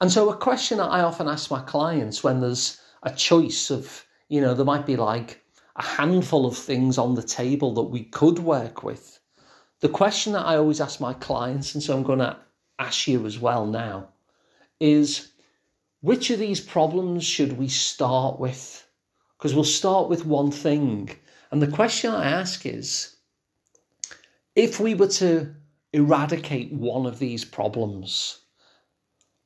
And 0.00 0.10
so 0.10 0.28
a 0.28 0.36
question 0.36 0.78
that 0.78 0.90
I 0.90 1.00
often 1.00 1.28
ask 1.28 1.50
my 1.50 1.62
clients 1.62 2.24
when 2.24 2.40
there's 2.40 2.80
a 3.02 3.10
choice 3.10 3.70
of, 3.70 4.04
you 4.28 4.40
know, 4.40 4.54
there 4.54 4.64
might 4.64 4.86
be 4.86 4.96
like 4.96 5.42
a 5.76 5.82
handful 5.82 6.46
of 6.46 6.56
things 6.56 6.98
on 6.98 7.14
the 7.14 7.22
table 7.22 7.74
that 7.74 7.82
we 7.82 8.04
could 8.04 8.38
work 8.40 8.82
with. 8.82 9.20
The 9.80 9.88
question 9.88 10.32
that 10.32 10.46
I 10.46 10.56
always 10.56 10.80
ask 10.80 11.00
my 11.00 11.14
clients, 11.14 11.74
and 11.74 11.82
so 11.82 11.96
I'm 11.96 12.02
going 12.02 12.18
to 12.20 12.36
ask 12.78 13.06
you 13.06 13.26
as 13.26 13.38
well 13.38 13.66
now, 13.66 14.08
is 14.80 15.32
which 16.00 16.30
of 16.30 16.38
these 16.38 16.60
problems 16.60 17.24
should 17.24 17.56
we 17.56 17.68
start 17.68 18.40
with? 18.40 18.86
Because 19.38 19.54
we'll 19.54 19.64
start 19.64 20.08
with 20.08 20.26
one 20.26 20.50
thing 20.50 21.16
and 21.54 21.62
the 21.62 21.68
question 21.68 22.10
I 22.10 22.24
ask 22.24 22.66
is 22.66 23.14
if 24.56 24.80
we 24.80 24.96
were 24.96 25.06
to 25.22 25.54
eradicate 25.92 26.72
one 26.72 27.06
of 27.06 27.20
these 27.20 27.44
problems, 27.44 28.40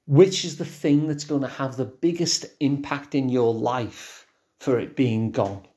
which 0.06 0.42
is 0.42 0.56
the 0.56 0.64
thing 0.64 1.06
that's 1.06 1.24
going 1.24 1.42
to 1.42 1.48
have 1.48 1.76
the 1.76 1.84
biggest 1.84 2.46
impact 2.60 3.14
in 3.14 3.28
your 3.28 3.52
life 3.52 4.26
for 4.58 4.80
it 4.80 4.96
being 4.96 5.32
gone? 5.32 5.68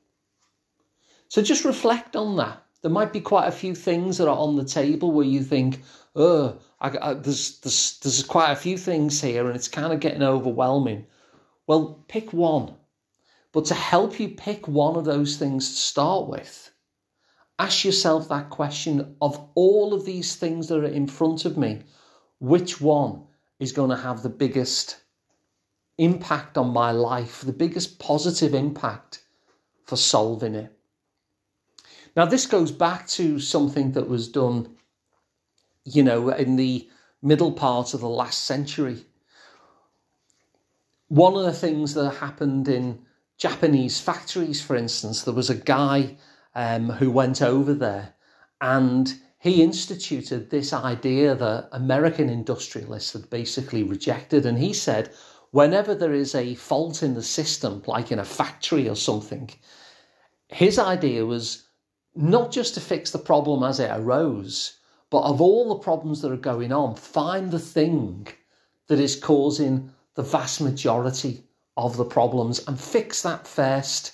So 1.28 1.42
just 1.42 1.66
reflect 1.66 2.16
on 2.16 2.38
that. 2.38 2.64
There 2.80 2.90
might 2.90 3.12
be 3.12 3.20
quite 3.20 3.48
a 3.48 3.52
few 3.52 3.74
things 3.74 4.16
that 4.16 4.26
are 4.26 4.38
on 4.38 4.56
the 4.56 4.64
table 4.64 5.12
where 5.12 5.26
you 5.26 5.42
think, 5.42 5.82
oh, 6.16 6.58
I, 6.80 6.96
I, 7.10 7.12
there's, 7.12 7.58
there's, 7.58 7.98
there's 7.98 8.24
quite 8.24 8.52
a 8.52 8.56
few 8.56 8.78
things 8.78 9.20
here 9.20 9.48
and 9.48 9.54
it's 9.54 9.68
kind 9.68 9.92
of 9.92 10.00
getting 10.00 10.22
overwhelming. 10.22 11.04
Well, 11.66 12.02
pick 12.08 12.32
one 12.32 12.76
but 13.52 13.66
to 13.66 13.74
help 13.74 14.18
you 14.18 14.30
pick 14.30 14.66
one 14.66 14.96
of 14.96 15.04
those 15.04 15.36
things 15.36 15.68
to 15.68 15.76
start 15.76 16.26
with, 16.28 16.70
ask 17.58 17.84
yourself 17.84 18.28
that 18.28 18.50
question 18.50 19.14
of 19.20 19.48
all 19.54 19.92
of 19.92 20.04
these 20.06 20.36
things 20.36 20.68
that 20.68 20.78
are 20.78 20.86
in 20.86 21.06
front 21.06 21.44
of 21.44 21.58
me, 21.58 21.82
which 22.40 22.80
one 22.80 23.22
is 23.60 23.72
going 23.72 23.90
to 23.90 23.96
have 23.96 24.22
the 24.22 24.30
biggest 24.30 24.96
impact 25.98 26.56
on 26.56 26.72
my 26.72 26.90
life, 26.90 27.42
the 27.42 27.52
biggest 27.52 27.98
positive 27.98 28.54
impact 28.54 29.22
for 29.84 29.96
solving 29.96 30.54
it? 30.54 30.72
Now, 32.16 32.24
this 32.24 32.46
goes 32.46 32.72
back 32.72 33.06
to 33.08 33.38
something 33.38 33.92
that 33.92 34.08
was 34.08 34.28
done, 34.28 34.76
you 35.84 36.02
know, 36.02 36.30
in 36.30 36.56
the 36.56 36.88
middle 37.22 37.52
part 37.52 37.94
of 37.94 38.00
the 38.00 38.08
last 38.08 38.44
century. 38.44 39.04
One 41.08 41.34
of 41.36 41.44
the 41.44 41.52
things 41.52 41.94
that 41.94 42.10
happened 42.16 42.68
in 42.68 43.06
Japanese 43.42 43.98
factories, 43.98 44.62
for 44.62 44.76
instance, 44.76 45.24
there 45.24 45.34
was 45.34 45.50
a 45.50 45.56
guy 45.56 46.16
um, 46.54 46.90
who 46.90 47.10
went 47.10 47.42
over 47.42 47.74
there 47.74 48.14
and 48.60 49.20
he 49.40 49.64
instituted 49.64 50.48
this 50.48 50.72
idea 50.72 51.34
that 51.34 51.68
American 51.72 52.30
industrialists 52.30 53.14
had 53.14 53.28
basically 53.30 53.82
rejected. 53.82 54.46
And 54.46 54.58
he 54.58 54.72
said, 54.72 55.12
whenever 55.50 55.92
there 55.92 56.12
is 56.12 56.36
a 56.36 56.54
fault 56.54 57.02
in 57.02 57.14
the 57.14 57.22
system, 57.24 57.82
like 57.88 58.12
in 58.12 58.20
a 58.20 58.24
factory 58.24 58.88
or 58.88 58.94
something, 58.94 59.50
his 60.46 60.78
idea 60.78 61.26
was 61.26 61.66
not 62.14 62.52
just 62.52 62.74
to 62.74 62.80
fix 62.80 63.10
the 63.10 63.18
problem 63.18 63.64
as 63.64 63.80
it 63.80 63.90
arose, 63.90 64.78
but 65.10 65.24
of 65.24 65.40
all 65.40 65.68
the 65.70 65.82
problems 65.82 66.22
that 66.22 66.30
are 66.30 66.36
going 66.36 66.70
on, 66.70 66.94
find 66.94 67.50
the 67.50 67.58
thing 67.58 68.28
that 68.86 69.00
is 69.00 69.16
causing 69.16 69.90
the 70.14 70.22
vast 70.22 70.60
majority 70.60 71.42
of 71.76 71.96
the 71.96 72.04
problems 72.04 72.58
and 72.66 72.78
fix 72.78 73.22
that 73.22 73.46
first. 73.46 74.12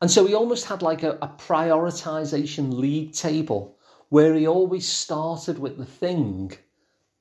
And 0.00 0.10
so 0.10 0.26
he 0.26 0.34
almost 0.34 0.66
had 0.66 0.82
like 0.82 1.02
a, 1.02 1.12
a 1.22 1.28
prioritization 1.28 2.72
league 2.72 3.12
table 3.12 3.76
where 4.08 4.34
he 4.34 4.46
always 4.46 4.86
started 4.86 5.58
with 5.58 5.76
the 5.76 5.84
thing 5.84 6.52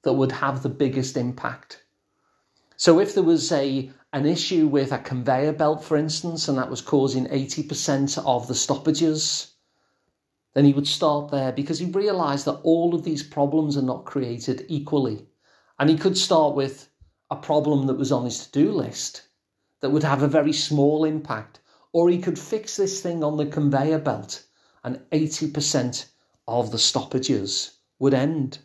that 0.03 0.13
would 0.13 0.31
have 0.31 0.63
the 0.63 0.69
biggest 0.69 1.17
impact. 1.17 1.83
So 2.75 2.99
if 2.99 3.13
there 3.13 3.23
was 3.23 3.51
a 3.51 3.91
an 4.11 4.25
issue 4.27 4.67
with 4.67 4.91
a 4.91 4.99
conveyor 4.99 5.53
belt, 5.53 5.83
for 5.83 5.97
instance, 5.97 6.47
and 6.47 6.55
that 6.57 6.69
was 6.69 6.81
causing 6.81 7.25
80% 7.25 8.23
of 8.27 8.47
the 8.47 8.53
stoppages, 8.53 9.53
then 10.53 10.65
he 10.65 10.73
would 10.73 10.87
start 10.87 11.31
there 11.31 11.51
because 11.51 11.79
he 11.79 11.87
realized 11.87 12.45
that 12.45 12.59
all 12.61 12.93
of 12.93 13.03
these 13.03 13.23
problems 13.23 13.75
are 13.75 13.81
not 13.81 14.05
created 14.05 14.65
equally. 14.67 15.25
And 15.79 15.89
he 15.89 15.97
could 15.97 16.15
start 16.15 16.53
with 16.53 16.89
a 17.31 17.35
problem 17.35 17.87
that 17.87 17.97
was 17.97 18.11
on 18.11 18.25
his 18.25 18.45
to 18.45 18.51
do 18.51 18.71
list 18.71 19.23
that 19.83 19.89
would 19.89 20.03
have 20.03 20.23
a 20.23 20.29
very 20.29 20.53
small 20.53 21.03
impact, 21.03 21.59
or 21.91 22.09
he 22.09 22.17
could 22.17 22.39
fix 22.39 22.77
this 22.77 23.01
thing 23.01 23.21
on 23.21 23.35
the 23.35 23.45
conveyor 23.45 23.99
belt 23.99 24.45
and 24.85 25.01
80% 25.11 26.05
of 26.47 26.71
the 26.71 26.79
stoppages 26.79 27.79
would 27.99 28.13
end. 28.13 28.59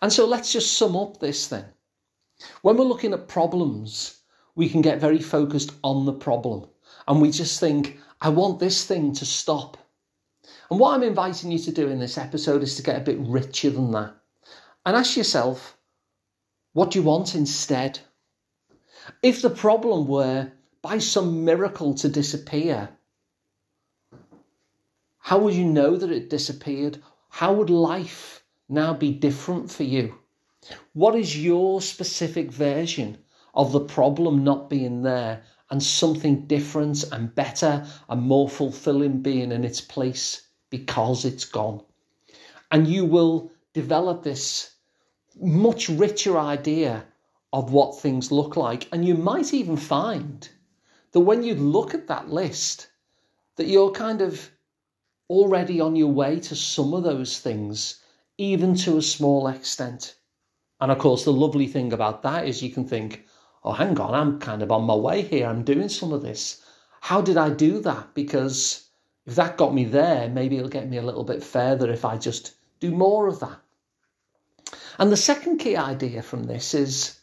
And 0.00 0.12
so 0.12 0.24
let's 0.24 0.52
just 0.52 0.78
sum 0.78 0.94
up 0.94 1.18
this 1.18 1.48
then. 1.48 1.64
When 2.62 2.76
we're 2.76 2.84
looking 2.84 3.12
at 3.12 3.26
problems, 3.26 4.20
we 4.54 4.68
can 4.68 4.82
get 4.82 5.00
very 5.00 5.18
focused 5.18 5.72
on 5.82 6.06
the 6.06 6.12
problem 6.12 6.68
and 7.08 7.20
we 7.20 7.32
just 7.32 7.58
think, 7.58 7.98
I 8.20 8.28
want 8.28 8.60
this 8.60 8.84
thing 8.84 9.12
to 9.14 9.24
stop. 9.26 9.78
And 10.70 10.78
what 10.78 10.94
I'm 10.94 11.02
inviting 11.02 11.50
you 11.50 11.58
to 11.58 11.72
do 11.72 11.88
in 11.88 11.98
this 11.98 12.18
episode 12.18 12.62
is 12.62 12.76
to 12.76 12.84
get 12.84 12.98
a 12.98 13.04
bit 13.04 13.18
richer 13.18 13.70
than 13.70 13.90
that 13.90 14.21
and 14.84 14.96
ask 14.96 15.16
yourself, 15.16 15.76
what 16.72 16.90
do 16.90 16.98
you 16.98 17.04
want 17.04 17.34
instead? 17.34 18.00
If 19.22 19.42
the 19.42 19.50
problem 19.50 20.06
were 20.06 20.52
by 20.80 20.98
some 20.98 21.44
miracle 21.44 21.94
to 21.94 22.08
disappear, 22.08 22.88
how 25.18 25.38
would 25.38 25.54
you 25.54 25.64
know 25.64 25.96
that 25.96 26.10
it 26.10 26.30
disappeared? 26.30 27.00
How 27.28 27.52
would 27.52 27.70
life 27.70 28.42
now 28.68 28.92
be 28.92 29.12
different 29.12 29.70
for 29.70 29.84
you? 29.84 30.18
What 30.94 31.14
is 31.14 31.38
your 31.38 31.80
specific 31.80 32.50
version 32.50 33.18
of 33.54 33.70
the 33.70 33.80
problem 33.80 34.42
not 34.42 34.68
being 34.68 35.02
there 35.02 35.44
and 35.70 35.82
something 35.82 36.46
different 36.46 37.04
and 37.12 37.34
better 37.34 37.86
and 38.08 38.22
more 38.22 38.48
fulfilling 38.48 39.22
being 39.22 39.52
in 39.52 39.64
its 39.64 39.80
place 39.80 40.48
because 40.70 41.24
it's 41.24 41.44
gone? 41.44 41.82
And 42.72 42.88
you 42.88 43.04
will 43.04 43.51
develop 43.72 44.22
this 44.22 44.74
much 45.40 45.88
richer 45.88 46.38
idea 46.38 47.04
of 47.52 47.72
what 47.72 47.98
things 47.98 48.32
look 48.32 48.56
like. 48.56 48.88
And 48.92 49.04
you 49.06 49.14
might 49.14 49.52
even 49.52 49.76
find 49.76 50.48
that 51.12 51.20
when 51.20 51.42
you 51.42 51.54
look 51.54 51.94
at 51.94 52.08
that 52.08 52.30
list, 52.30 52.88
that 53.56 53.66
you're 53.66 53.90
kind 53.90 54.22
of 54.22 54.50
already 55.28 55.80
on 55.80 55.96
your 55.96 56.12
way 56.12 56.40
to 56.40 56.56
some 56.56 56.94
of 56.94 57.02
those 57.02 57.38
things, 57.38 58.00
even 58.38 58.74
to 58.74 58.96
a 58.96 59.02
small 59.02 59.48
extent. 59.48 60.16
And 60.80 60.90
of 60.90 60.98
course, 60.98 61.24
the 61.24 61.32
lovely 61.32 61.66
thing 61.66 61.92
about 61.92 62.22
that 62.22 62.46
is 62.46 62.62
you 62.62 62.70
can 62.70 62.86
think, 62.86 63.26
oh, 63.64 63.72
hang 63.72 63.98
on, 64.00 64.14
I'm 64.14 64.40
kind 64.40 64.62
of 64.62 64.72
on 64.72 64.84
my 64.84 64.94
way 64.94 65.22
here. 65.22 65.46
I'm 65.46 65.62
doing 65.62 65.88
some 65.88 66.12
of 66.12 66.22
this. 66.22 66.62
How 67.00 67.20
did 67.20 67.36
I 67.36 67.50
do 67.50 67.80
that? 67.80 68.14
Because 68.14 68.88
if 69.26 69.34
that 69.36 69.56
got 69.56 69.74
me 69.74 69.84
there, 69.84 70.28
maybe 70.28 70.56
it'll 70.56 70.68
get 70.68 70.88
me 70.88 70.96
a 70.96 71.02
little 71.02 71.24
bit 71.24 71.42
further 71.42 71.90
if 71.90 72.04
I 72.04 72.16
just 72.16 72.54
do 72.82 72.90
more 72.90 73.28
of 73.28 73.38
that. 73.38 73.60
And 74.98 75.12
the 75.12 75.16
second 75.16 75.58
key 75.58 75.76
idea 75.76 76.20
from 76.20 76.44
this 76.44 76.74
is 76.74 77.20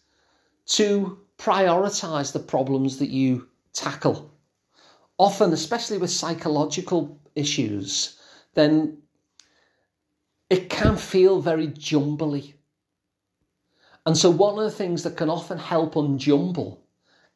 to 0.77 1.19
prioritize 1.37 2.31
the 2.31 2.39
problems 2.39 2.97
that 2.99 3.09
you 3.09 3.49
tackle. 3.73 4.31
Often, 5.17 5.51
especially 5.51 5.97
with 5.97 6.11
psychological 6.11 7.19
issues, 7.35 8.17
then 8.53 8.99
it 10.49 10.69
can 10.69 10.95
feel 10.95 11.41
very 11.41 11.67
jumbly. 11.67 12.53
And 14.05 14.17
so, 14.17 14.29
one 14.29 14.57
of 14.57 14.63
the 14.63 14.77
things 14.77 15.03
that 15.03 15.17
can 15.17 15.29
often 15.29 15.57
help 15.57 15.95
unjumble 15.95 16.77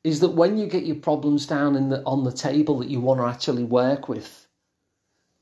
is 0.06 0.22
that 0.22 0.30
when 0.30 0.58
you 0.58 0.68
get 0.68 0.86
your 0.86 0.96
problems 0.96 1.46
down 1.46 1.90
the, 1.90 2.02
on 2.06 2.24
the 2.24 2.32
table 2.32 2.80
that 2.80 2.90
you 2.90 3.02
want 3.02 3.20
to 3.20 3.26
actually 3.26 3.66
work 3.66 4.08
with, 4.08 4.43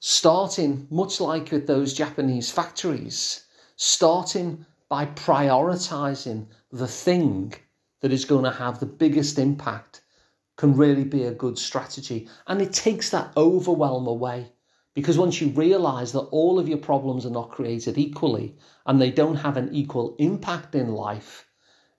starting 0.03 0.87
much 0.89 1.21
like 1.21 1.51
with 1.51 1.67
those 1.67 1.93
Japanese 1.93 2.49
factories, 2.49 3.45
starting 3.75 4.65
by 4.89 5.05
prioritizing 5.05 6.47
the 6.71 6.87
thing 6.87 7.53
that 7.99 8.11
is 8.11 8.25
going 8.25 8.43
to 8.43 8.49
have 8.49 8.79
the 8.79 8.85
biggest 8.87 9.37
impact 9.37 10.01
can 10.57 10.75
really 10.75 11.03
be 11.03 11.25
a 11.25 11.31
good 11.31 11.55
strategy. 11.55 12.27
And 12.47 12.63
it 12.63 12.73
takes 12.73 13.11
that 13.11 13.31
overwhelm 13.37 14.07
away 14.07 14.51
because 14.95 15.19
once 15.19 15.39
you 15.39 15.49
realize 15.49 16.13
that 16.13 16.29
all 16.31 16.57
of 16.57 16.67
your 16.67 16.79
problems 16.79 17.23
are 17.23 17.29
not 17.29 17.51
created 17.51 17.99
equally 17.99 18.57
and 18.87 18.99
they 18.99 19.11
don't 19.11 19.35
have 19.35 19.55
an 19.55 19.69
equal 19.71 20.15
impact 20.17 20.73
in 20.73 20.93
life, 20.93 21.45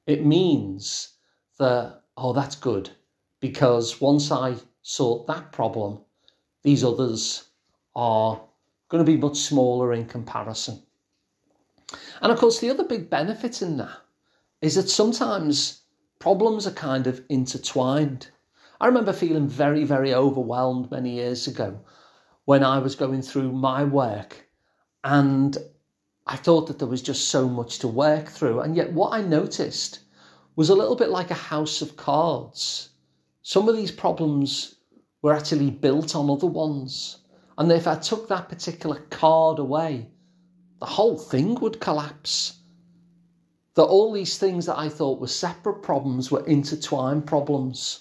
it 0.08 0.26
means 0.26 1.14
that 1.60 2.02
oh, 2.16 2.32
that's 2.32 2.56
good 2.56 2.90
because 3.38 4.00
once 4.00 4.32
I 4.32 4.56
sort 4.82 5.28
that 5.28 5.52
problem, 5.52 6.00
these 6.64 6.82
others 6.82 7.44
are 7.94 8.40
going 8.88 9.04
to 9.04 9.10
be 9.10 9.18
much 9.18 9.38
smaller 9.38 9.92
in 9.92 10.06
comparison. 10.06 10.82
And 12.20 12.32
of 12.32 12.38
course, 12.38 12.60
the 12.60 12.70
other 12.70 12.84
big 12.84 13.10
benefit 13.10 13.62
in 13.62 13.76
that 13.78 13.98
is 14.60 14.76
that 14.76 14.88
sometimes 14.88 15.82
problems 16.18 16.66
are 16.66 16.72
kind 16.72 17.06
of 17.06 17.22
intertwined. 17.28 18.28
I 18.80 18.86
remember 18.86 19.12
feeling 19.12 19.48
very, 19.48 19.84
very 19.84 20.14
overwhelmed 20.14 20.90
many 20.90 21.10
years 21.10 21.46
ago 21.46 21.80
when 22.44 22.64
I 22.64 22.78
was 22.78 22.94
going 22.94 23.22
through 23.22 23.52
my 23.52 23.84
work 23.84 24.46
and 25.04 25.56
I 26.26 26.36
thought 26.36 26.68
that 26.68 26.78
there 26.78 26.88
was 26.88 27.02
just 27.02 27.28
so 27.28 27.48
much 27.48 27.80
to 27.80 27.88
work 27.88 28.28
through. 28.28 28.60
And 28.60 28.76
yet, 28.76 28.92
what 28.92 29.12
I 29.12 29.22
noticed 29.22 30.00
was 30.54 30.68
a 30.68 30.74
little 30.74 30.94
bit 30.94 31.10
like 31.10 31.30
a 31.30 31.34
house 31.34 31.82
of 31.82 31.96
cards. 31.96 32.90
Some 33.42 33.68
of 33.68 33.76
these 33.76 33.90
problems 33.90 34.76
were 35.20 35.32
actually 35.32 35.70
built 35.70 36.14
on 36.14 36.30
other 36.30 36.46
ones. 36.46 37.18
And 37.58 37.70
if 37.70 37.86
I 37.86 37.96
took 37.96 38.28
that 38.28 38.48
particular 38.48 39.00
card 39.10 39.58
away, 39.58 40.08
the 40.80 40.86
whole 40.86 41.18
thing 41.18 41.54
would 41.56 41.80
collapse. 41.80 42.58
That 43.74 43.84
all 43.84 44.12
these 44.12 44.38
things 44.38 44.66
that 44.66 44.78
I 44.78 44.88
thought 44.88 45.20
were 45.20 45.28
separate 45.28 45.82
problems 45.82 46.30
were 46.30 46.44
intertwined 46.46 47.26
problems. 47.26 48.00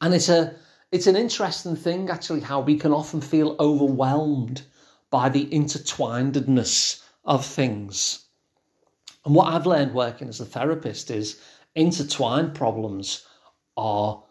And 0.00 0.14
it's 0.14 0.28
a 0.28 0.54
it's 0.90 1.06
an 1.06 1.16
interesting 1.16 1.74
thing 1.74 2.10
actually 2.10 2.40
how 2.40 2.60
we 2.60 2.76
can 2.76 2.92
often 2.92 3.22
feel 3.22 3.56
overwhelmed 3.58 4.62
by 5.10 5.28
the 5.28 5.46
intertwinedness 5.46 7.02
of 7.24 7.46
things. 7.46 8.26
And 9.24 9.34
what 9.34 9.52
I've 9.52 9.66
learned 9.66 9.94
working 9.94 10.28
as 10.28 10.40
a 10.40 10.44
therapist 10.44 11.10
is 11.10 11.40
intertwined 11.74 12.54
problems 12.54 13.24
are 13.76 14.22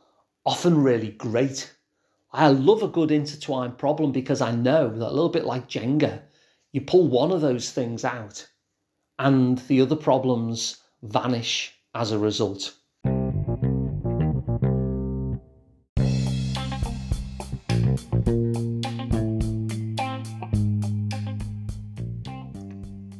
often 0.46 0.84
really 0.84 1.12
great. 1.12 1.74
I 2.34 2.48
love 2.48 2.82
a 2.82 2.88
good 2.88 3.12
intertwined 3.12 3.78
problem 3.78 4.14
because 4.14 4.40
I 4.40 4.52
know 4.52 4.88
that 4.88 5.06
a 5.06 5.12
little 5.12 5.28
bit 5.28 5.44
like 5.44 5.68
Jenga, 5.68 6.22
you 6.72 6.80
pull 6.80 7.10
one 7.10 7.30
of 7.30 7.42
those 7.42 7.72
things 7.72 8.06
out 8.06 8.48
and 9.20 9.58
the 9.68 9.82
other 9.82 9.98
problems 9.98 10.78
vanish 11.04 11.74
as 11.94 12.14
a 12.14 12.18
result. 12.18 12.74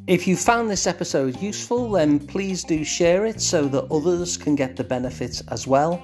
If 0.08 0.26
you 0.26 0.38
found 0.38 0.70
this 0.70 0.88
episode 0.88 1.42
useful, 1.42 1.92
then 1.92 2.18
please 2.18 2.64
do 2.64 2.86
share 2.86 3.26
it 3.26 3.42
so 3.42 3.68
that 3.68 3.92
others 3.92 4.38
can 4.38 4.56
get 4.56 4.78
the 4.78 4.86
benefits 4.86 5.42
as 5.50 5.68
well. 5.68 6.02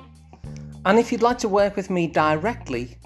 And 0.87 0.97
if 0.97 1.11
you'd 1.11 1.21
like 1.21 1.37
to 1.39 1.49
work 1.49 1.75
with 1.75 1.89
me 1.89 2.07
directly, 2.07 2.97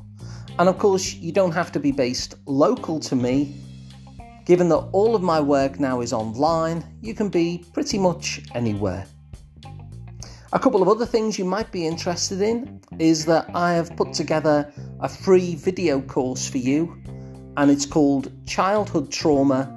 And 0.60 0.68
of 0.68 0.78
course, 0.78 1.14
you 1.14 1.32
don't 1.32 1.54
have 1.54 1.72
to 1.72 1.80
be 1.80 1.94
based 1.94 2.36
local 2.46 3.00
to 3.00 3.16
me. 3.16 3.56
Given 4.46 4.68
that 4.70 4.90
all 4.92 5.16
of 5.16 5.22
my 5.22 5.40
work 5.40 5.80
now 5.80 6.02
is 6.02 6.12
online, 6.12 6.84
you 7.02 7.14
can 7.14 7.30
be 7.30 7.64
pretty 7.74 7.98
much 7.98 8.42
anywhere. 8.54 9.08
A 10.52 10.60
couple 10.60 10.82
of 10.82 10.90
other 10.90 11.06
things 11.06 11.40
you 11.40 11.46
might 11.46 11.72
be 11.72 11.88
interested 11.88 12.42
in 12.42 12.82
is 13.00 13.24
that 13.26 13.50
I 13.56 13.72
have 13.72 13.96
put 13.96 14.12
together 14.12 14.70
a 15.00 15.08
free 15.08 15.56
video 15.56 16.02
course 16.02 16.50
for 16.50 16.58
you, 16.58 17.02
and 17.56 17.72
it's 17.72 17.86
called 17.86 18.34
Childhood 18.46 19.14
Trauma 19.14 19.72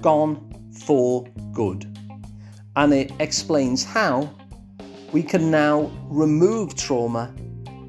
Gone 0.00 0.52
for 0.84 1.28
Good. 1.52 1.89
And 2.76 2.92
it 2.92 3.12
explains 3.18 3.84
how 3.84 4.34
we 5.12 5.22
can 5.22 5.50
now 5.50 5.90
remove 6.04 6.76
trauma 6.76 7.34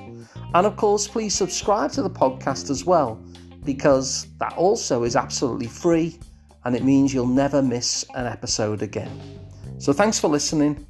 And 0.53 0.65
of 0.65 0.77
course, 0.77 1.07
please 1.07 1.35
subscribe 1.35 1.91
to 1.91 2.01
the 2.01 2.09
podcast 2.09 2.69
as 2.69 2.85
well, 2.85 3.21
because 3.63 4.27
that 4.39 4.53
also 4.53 5.03
is 5.03 5.15
absolutely 5.15 5.67
free 5.67 6.19
and 6.65 6.75
it 6.75 6.84
means 6.84 7.13
you'll 7.13 7.28
never 7.28 7.62
miss 7.62 8.04
an 8.15 8.25
episode 8.25 8.82
again. 8.82 9.39
So 9.78 9.93
thanks 9.93 10.19
for 10.19 10.28
listening, 10.28 10.86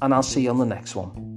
and 0.00 0.14
I'll 0.14 0.22
see 0.22 0.42
you 0.42 0.50
on 0.50 0.58
the 0.58 0.66
next 0.66 0.94
one. 0.94 1.31